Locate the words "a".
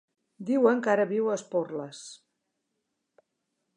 1.29-1.35